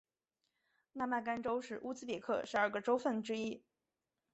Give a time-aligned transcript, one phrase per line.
[0.93, 3.63] 纳曼干州是乌兹别克十二个州份之一。